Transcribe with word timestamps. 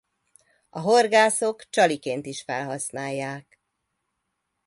A 0.69 0.79
horgászok 0.79 1.69
csaliként 1.69 2.25
is 2.25 2.41
felhasználják. 2.41 3.61